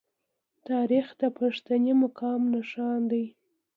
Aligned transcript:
تاریخ 0.69 1.07
د 1.19 1.23
پښتني 1.37 1.93
قام 2.17 2.41
نښان 2.53 2.99
دی. 3.11 3.25